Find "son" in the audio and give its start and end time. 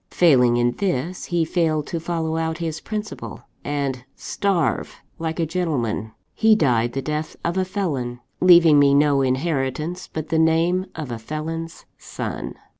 11.99-12.55